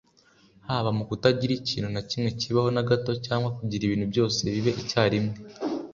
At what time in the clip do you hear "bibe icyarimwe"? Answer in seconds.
4.53-5.35